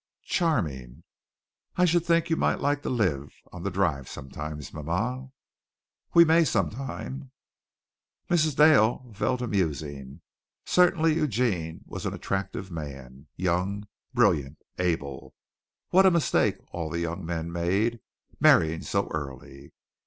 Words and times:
"Charming." 0.25 1.03
"I 1.75 1.85
should 1.85 2.03
think 2.03 2.31
you 2.31 2.35
might 2.35 2.59
like 2.59 2.81
to 2.81 2.89
live 2.89 3.35
on 3.51 3.61
the 3.61 3.69
Drive 3.69 4.09
sometime, 4.09 4.59
ma 4.73 4.81
ma." 4.81 5.27
"We 6.15 6.25
may 6.25 6.43
sometime." 6.43 7.29
Mrs. 8.27 8.55
Dale 8.55 9.13
fell 9.13 9.37
to 9.37 9.47
musing. 9.47 10.21
Certainly 10.65 11.13
Eugene 11.13 11.81
was 11.85 12.07
an 12.07 12.15
attractive 12.15 12.71
man 12.71 13.27
young, 13.35 13.83
brilliant, 14.11 14.57
able. 14.79 15.35
What 15.91 16.07
a 16.07 16.09
mistake 16.09 16.55
all 16.71 16.89
the 16.89 16.99
young 17.01 17.23
men 17.23 17.51
made, 17.51 17.99
marrying 18.39 18.81
so 18.81 19.07
early. 19.09 19.71